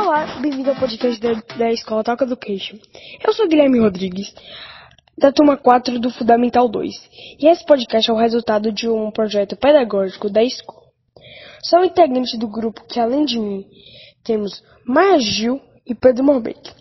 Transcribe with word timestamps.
Olá, 0.00 0.38
bem-vindo 0.40 0.70
ao 0.70 0.76
podcast 0.76 1.20
da, 1.20 1.32
da 1.56 1.72
Escola 1.72 2.04
Talk 2.04 2.22
Education. 2.22 2.76
Eu 3.20 3.32
sou 3.32 3.48
Guilherme 3.48 3.80
Rodrigues, 3.80 4.32
da 5.18 5.32
turma 5.32 5.56
4 5.56 5.98
do 5.98 6.08
Fundamental 6.08 6.68
2, 6.68 6.94
e 7.40 7.48
esse 7.48 7.66
podcast 7.66 8.08
é 8.08 8.14
o 8.14 8.16
resultado 8.16 8.70
de 8.70 8.88
um 8.88 9.10
projeto 9.10 9.56
pedagógico 9.56 10.30
da 10.30 10.40
escola. 10.40 10.86
Sou 11.64 11.84
integrante 11.84 12.38
do 12.38 12.46
grupo 12.46 12.84
que, 12.86 13.00
além 13.00 13.24
de 13.24 13.40
mim, 13.40 13.66
temos 14.22 14.62
Maia 14.86 15.18
Gil 15.18 15.60
e 15.84 15.96
Pedro 15.96 16.22
Morbeck. 16.22 16.72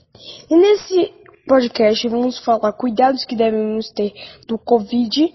E 0.48 0.56
nesse 0.56 1.12
podcast 1.48 2.08
vamos 2.08 2.38
falar 2.38 2.72
cuidados 2.74 3.26
que 3.26 3.36
devemos 3.36 3.90
ter 3.94 4.14
do 4.48 4.60
Covid 4.60 5.34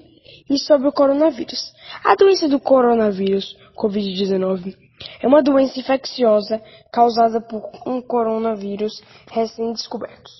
e 0.49 0.57
sobre 0.57 0.87
o 0.87 0.93
coronavírus. 0.93 1.73
A 2.05 2.15
doença 2.15 2.49
do 2.49 2.61
coronavírus, 2.61 3.57
Covid-19, 3.77 4.73
é 5.21 5.27
uma 5.27 5.43
doença 5.43 5.79
infecciosa 5.79 6.61
causada 6.93 7.41
por 7.41 7.63
um 7.87 8.01
coronavírus 8.01 9.03
recém-descoberto. 9.31 10.31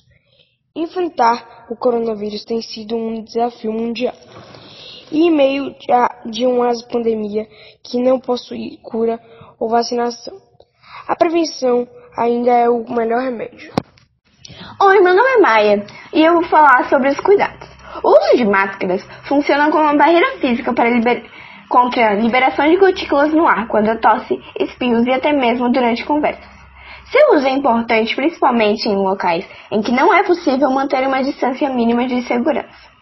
Enfrentar 0.75 1.67
o 1.71 1.77
coronavírus 1.77 2.45
tem 2.45 2.63
sido 2.63 2.97
um 2.97 3.23
desafio 3.23 3.73
mundial. 3.73 4.15
E 5.11 5.27
em 5.27 5.31
meio 5.31 5.75
de 6.27 6.47
uma 6.47 6.71
pandemia 6.91 7.47
que 7.85 8.03
não 8.03 8.19
possui 8.19 8.79
cura 8.83 9.21
ou 9.61 9.69
vacinação, 9.69 10.35
a 11.07 11.15
prevenção 11.15 11.87
ainda 12.17 12.51
é 12.51 12.69
o 12.69 12.85
melhor 12.91 13.21
remédio. 13.23 13.73
Oi, 14.81 15.01
meu 15.01 15.15
nome 15.15 15.29
é 15.29 15.39
Maia 15.39 15.87
e 16.13 16.23
eu 16.23 16.35
vou 16.35 16.45
falar 16.45 16.89
sobre 16.89 17.11
os 17.11 17.21
cuidados. 17.21 17.69
O 18.03 18.09
uso 18.09 18.37
de 18.37 18.45
máscaras 18.45 19.03
funciona 19.29 19.71
como 19.71 19.85
uma 19.85 19.97
barreira 19.97 20.39
física 20.39 20.73
para 20.73 20.89
liber 20.89 21.23
contra 21.73 22.11
a 22.11 22.15
liberação 22.15 22.69
de 22.69 22.77
gotículas 22.77 23.33
no 23.33 23.49
ar 23.49 23.67
quando 23.67 23.99
tosse, 23.99 24.39
espirros 24.61 25.07
e 25.07 25.11
até 25.11 25.33
mesmo 25.33 25.73
durante 25.73 26.05
conversas. 26.05 26.53
Seu 27.11 27.35
uso 27.35 27.47
é 27.47 27.51
importante 27.51 28.15
principalmente 28.15 28.87
em 28.87 28.95
locais 28.95 29.49
em 29.71 29.81
que 29.81 29.91
não 29.91 30.13
é 30.13 30.23
possível 30.23 30.71
manter 30.71 31.07
uma 31.09 31.23
distância 31.23 31.71
mínima 31.71 32.07
de 32.07 32.21
segurança. 32.23 32.93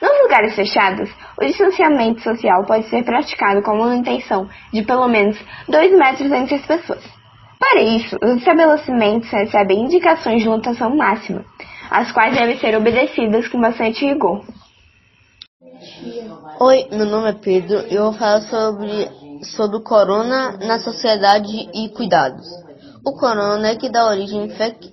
Nos 0.00 0.22
lugares 0.22 0.54
fechados, 0.54 1.10
o 1.36 1.44
distanciamento 1.44 2.22
social 2.22 2.64
pode 2.64 2.88
ser 2.88 3.02
praticado 3.02 3.62
com 3.62 3.72
a 3.72 3.86
manutenção 3.86 4.48
de 4.72 4.82
pelo 4.82 5.08
menos 5.08 5.36
2 5.68 5.98
metros 5.98 6.30
entre 6.30 6.54
as 6.54 6.64
pessoas. 6.64 7.04
Para 7.58 7.82
isso, 7.82 8.16
os 8.22 8.36
estabelecimentos 8.36 9.28
recebem 9.28 9.82
indicações 9.82 10.40
de 10.40 10.48
lotação 10.48 10.96
máxima, 10.96 11.44
as 11.90 12.12
quais 12.12 12.32
devem 12.32 12.56
ser 12.58 12.76
obedecidas 12.76 13.48
com 13.48 13.60
bastante 13.60 14.06
rigor. 14.06 14.40
Oi, 16.62 16.88
meu 16.92 17.06
nome 17.06 17.30
é 17.30 17.32
Pedro 17.32 17.86
e 17.88 17.94
eu 17.94 18.02
vou 18.02 18.12
falar 18.12 18.42
sobre, 18.42 19.08
sobre 19.56 19.78
o 19.78 19.82
corona 19.82 20.58
na 20.58 20.78
sociedade 20.78 21.48
e 21.72 21.88
cuidados. 21.88 22.46
O 23.02 23.12
corona 23.12 23.68
é 23.68 23.76
que 23.76 23.88
dá 23.88 24.06
origem 24.06 24.46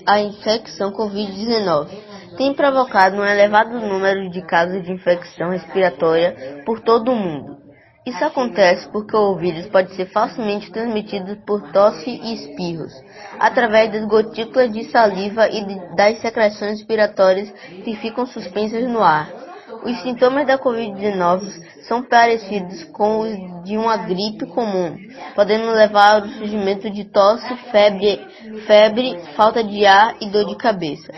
à 0.05 0.21
infecção 0.21 0.93
Covid-19. 0.93 1.89
Tem 2.37 2.53
provocado 2.53 3.17
um 3.17 3.25
elevado 3.25 3.77
número 3.81 4.29
de 4.29 4.41
casos 4.43 4.81
de 4.81 4.93
infecção 4.93 5.49
respiratória 5.49 6.63
por 6.65 6.79
todo 6.79 7.11
o 7.11 7.15
mundo. 7.17 7.57
Isso 8.05 8.23
acontece 8.23 8.87
porque 8.87 9.17
o 9.17 9.35
vírus 9.35 9.67
pode 9.67 9.93
ser 9.93 10.05
facilmente 10.05 10.71
transmitido 10.71 11.35
por 11.45 11.61
tosse 11.73 12.09
e 12.09 12.33
espirros, 12.33 12.93
através 13.37 13.91
das 13.91 14.05
gotículas 14.05 14.71
de 14.71 14.85
saliva 14.85 15.49
e 15.49 15.65
das 15.97 16.21
secreções 16.21 16.79
respiratórias 16.79 17.51
que 17.83 17.93
ficam 17.97 18.25
suspensas 18.25 18.87
no 18.87 19.03
ar. 19.03 19.47
Os 19.87 20.01
sintomas 20.01 20.45
da 20.45 20.59
Covid-19 20.59 21.49
são 21.87 22.03
parecidos 22.03 22.83
com 22.91 23.19
os 23.19 23.63
de 23.63 23.77
uma 23.77 23.95
gripe 23.95 24.45
comum, 24.47 24.97
podendo 25.33 25.71
levar 25.71 26.15
ao 26.15 26.27
surgimento 26.27 26.89
de 26.89 27.05
tosse, 27.05 27.55
febre, 27.71 28.19
febre, 28.65 29.17
falta 29.37 29.63
de 29.63 29.85
ar 29.85 30.17
e 30.19 30.29
dor 30.29 30.45
de 30.45 30.57
cabeça. 30.57 31.09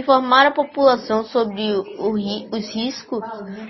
Informar 0.00 0.46
a 0.46 0.50
população 0.50 1.26
sobre 1.26 1.62
o, 1.74 2.14
os 2.50 2.74
riscos, 2.74 3.20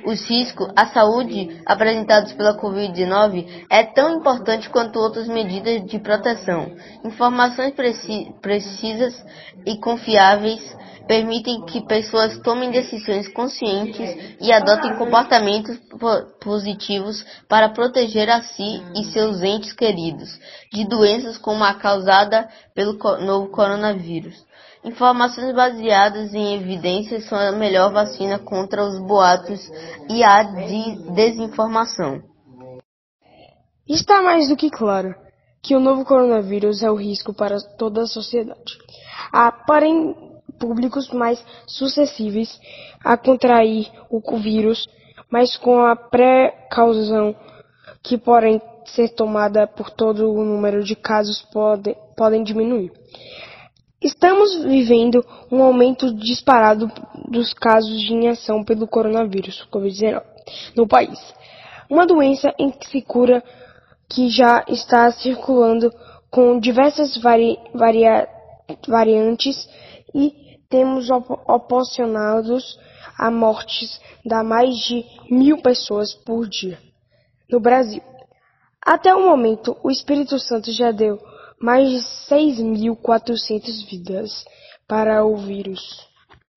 os 0.06 0.28
à 0.76 0.86
saúde 0.86 1.60
apresentados 1.66 2.32
pela 2.34 2.56
Covid-19 2.56 3.66
é 3.68 3.82
tão 3.82 4.18
importante 4.18 4.70
quanto 4.70 5.00
outras 5.00 5.26
medidas 5.26 5.84
de 5.84 5.98
proteção. 5.98 6.70
Informações 7.04 7.74
preci, 7.74 8.32
precisas 8.40 9.12
e 9.66 9.76
confiáveis 9.78 10.62
permitem 11.08 11.62
que 11.62 11.84
pessoas 11.84 12.38
tomem 12.38 12.70
decisões 12.70 13.26
conscientes 13.26 14.36
e 14.40 14.52
adotem 14.52 14.96
comportamentos 14.96 15.76
positivos 16.40 17.24
para 17.48 17.70
proteger 17.70 18.30
a 18.30 18.40
si 18.40 18.80
e 18.94 19.02
seus 19.06 19.42
entes 19.42 19.72
queridos 19.72 20.30
de 20.72 20.86
doenças 20.86 21.36
como 21.36 21.64
a 21.64 21.74
causada 21.74 22.48
pelo 22.72 22.92
novo 23.18 23.48
coronavírus. 23.48 24.48
Informações 24.82 25.54
baseadas 25.54 26.32
em 26.32 26.54
evidências 26.54 27.24
são 27.24 27.38
a 27.38 27.52
melhor 27.52 27.92
vacina 27.92 28.38
contra 28.38 28.82
os 28.82 28.98
boatos 28.98 29.60
e 30.08 30.24
a 30.24 30.42
de 30.42 31.12
desinformação. 31.12 32.22
Está 33.86 34.22
mais 34.22 34.48
do 34.48 34.56
que 34.56 34.70
claro 34.70 35.14
que 35.62 35.76
o 35.76 35.80
novo 35.80 36.04
coronavírus 36.04 36.82
é 36.82 36.90
o 36.90 36.94
risco 36.94 37.34
para 37.34 37.58
toda 37.76 38.02
a 38.02 38.06
sociedade. 38.06 38.78
Há, 39.30 39.52
porém, 39.52 40.16
públicos 40.58 41.10
mais 41.10 41.44
suscetíveis 41.66 42.58
a 43.04 43.18
contrair 43.18 43.90
o 44.08 44.20
vírus, 44.38 44.88
mas 45.30 45.56
com 45.58 45.84
a 45.84 45.94
precaução 45.94 47.36
que 48.02 48.16
porém 48.16 48.60
ser 48.86 49.10
tomada 49.10 49.66
por 49.66 49.90
todo 49.90 50.32
o 50.32 50.44
número 50.44 50.82
de 50.82 50.96
casos 50.96 51.42
pode, 51.52 51.94
podem 52.16 52.42
diminuir. 52.42 52.92
Estamos 54.02 54.64
vivendo 54.64 55.22
um 55.52 55.62
aumento 55.62 56.14
disparado 56.14 56.90
dos 57.28 57.52
casos 57.52 58.00
de 58.00 58.14
inhação 58.14 58.64
pelo 58.64 58.88
coronavírus 58.88 59.68
Covid-19 59.70 60.22
no 60.74 60.88
país. 60.88 61.18
Uma 61.90 62.06
doença 62.06 62.50
em 62.58 62.70
que 64.08 64.30
já 64.30 64.64
está 64.66 65.12
circulando 65.12 65.92
com 66.30 66.58
diversas 66.58 67.14
vari, 67.18 67.58
varia, 67.74 68.26
variantes 68.88 69.68
e 70.14 70.32
temos 70.70 71.10
oposicionados 71.10 72.78
a 73.18 73.30
mortes 73.30 74.00
de 74.24 74.42
mais 74.42 74.78
de 74.78 75.04
mil 75.30 75.60
pessoas 75.60 76.14
por 76.14 76.48
dia 76.48 76.78
no 77.50 77.60
Brasil. 77.60 78.02
Até 78.82 79.14
o 79.14 79.28
momento, 79.28 79.76
o 79.82 79.90
Espírito 79.90 80.38
Santo 80.38 80.72
já 80.72 80.90
deu 80.90 81.18
mais 81.60 81.90
de 81.90 81.98
6.400 82.30 83.86
vidas 83.90 84.44
para 84.88 85.24
o 85.24 85.36
vírus. 85.36 86.08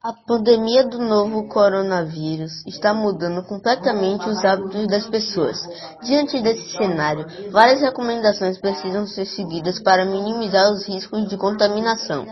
A 0.02 0.12
pandemia 0.12 0.86
do 0.86 1.00
novo 1.00 1.48
coronavírus 1.48 2.66
está 2.66 2.94
mudando 2.94 3.44
completamente 3.44 4.28
os 4.28 4.44
hábitos 4.44 4.88
das 4.88 5.08
pessoas. 5.08 5.58
Diante 6.04 6.42
desse 6.42 6.72
cenário, 6.72 7.26
várias 7.52 7.82
recomendações 7.82 8.58
precisam 8.58 9.06
ser 9.08 9.26
seguidas 9.26 9.82
para 9.82 10.06
minimizar 10.06 10.72
os 10.72 10.86
riscos 10.86 11.30
de 11.30 11.38
contaminação. 11.38 12.26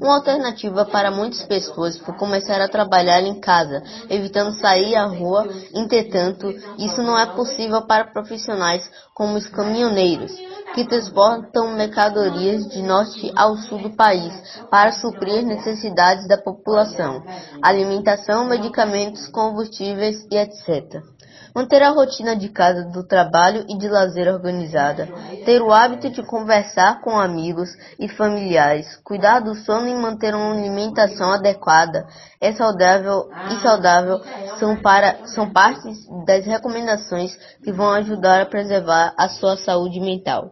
Uma 0.00 0.16
alternativa 0.16 0.84
para 0.84 1.10
muitas 1.10 1.42
pessoas 1.44 1.98
foi 1.98 2.14
começar 2.14 2.60
a 2.60 2.68
trabalhar 2.68 3.22
em 3.22 3.40
casa, 3.40 3.82
evitando 4.10 4.52
sair 4.52 4.94
à 4.94 5.06
rua. 5.06 5.48
Entretanto, 5.74 6.48
isso 6.78 7.02
não 7.02 7.18
é 7.18 7.26
possível 7.26 7.82
para 7.86 8.12
profissionais 8.12 8.88
como 9.14 9.36
os 9.36 9.46
caminhoneiros, 9.46 10.32
que 10.74 10.86
transportam 10.86 11.74
mercadorias 11.74 12.68
de 12.68 12.82
norte 12.82 13.32
ao 13.34 13.56
sul 13.56 13.78
do 13.78 13.96
país 13.96 14.32
para 14.70 14.92
suprir 14.92 15.42
necessidades 15.42 16.28
da 16.28 16.36
população, 16.36 17.22
alimentação, 17.62 18.44
medicamentos, 18.44 19.26
combustíveis 19.28 20.26
e 20.30 20.36
etc. 20.36 21.15
Manter 21.56 21.82
a 21.82 21.88
rotina 21.88 22.36
de 22.36 22.50
casa, 22.50 22.84
do 22.84 23.02
trabalho 23.02 23.64
e 23.66 23.78
de 23.78 23.88
lazer 23.88 24.28
organizada. 24.28 25.08
Ter 25.46 25.62
o 25.62 25.72
hábito 25.72 26.10
de 26.10 26.22
conversar 26.22 27.00
com 27.00 27.18
amigos 27.18 27.70
e 27.98 28.06
familiares. 28.10 29.00
Cuidar 29.02 29.40
do 29.40 29.54
sono 29.54 29.88
e 29.88 29.94
manter 29.94 30.34
uma 30.34 30.52
alimentação 30.52 31.32
adequada 31.32 32.06
é 32.42 32.52
saudável 32.52 33.30
e 33.50 33.54
saudável 33.62 34.20
são, 34.58 34.76
para, 34.76 35.16
são 35.28 35.50
partes 35.50 35.96
das 36.26 36.44
recomendações 36.44 37.34
que 37.64 37.72
vão 37.72 37.90
ajudar 37.92 38.42
a 38.42 38.46
preservar 38.46 39.14
a 39.16 39.30
sua 39.30 39.56
saúde 39.56 39.98
mental. 39.98 40.50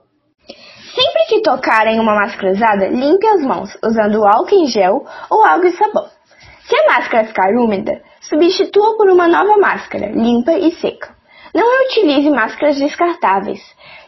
Sempre 0.94 1.26
que 1.28 1.42
tocar 1.42 1.86
em 1.86 2.00
uma 2.00 2.14
máscara 2.14 2.50
usada, 2.50 2.88
limpe 2.88 3.26
as 3.26 3.42
mãos 3.42 3.76
usando 3.84 4.24
álcool 4.24 4.54
em 4.54 4.66
gel 4.68 5.04
ou 5.28 5.44
água 5.44 5.66
e 5.66 5.72
sabão. 5.72 6.08
Se 6.74 6.80
a 6.80 6.86
máscara 6.88 7.24
ficar 7.28 7.54
úmida, 7.54 8.02
substitua 8.20 8.96
por 8.96 9.08
uma 9.08 9.28
nova 9.28 9.56
máscara, 9.58 10.10
limpa 10.10 10.54
e 10.54 10.72
seca. 10.72 11.14
Não 11.54 11.86
utilize 11.86 12.28
máscaras 12.30 12.76
descartáveis. 12.76 13.60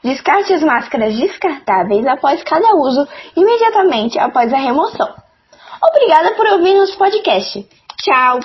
Descarte 0.02 0.52
as 0.52 0.64
máscaras 0.64 1.16
descartáveis 1.16 2.04
após 2.08 2.42
cada 2.42 2.74
uso, 2.74 3.06
imediatamente 3.36 4.18
após 4.18 4.52
a 4.52 4.58
remoção. 4.58 5.14
Obrigada 5.80 6.34
por 6.34 6.44
ouvir 6.48 6.74
nosso 6.74 6.98
podcast. 6.98 7.68
Tchau! 8.02 8.40